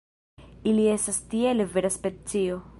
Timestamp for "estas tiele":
0.95-1.69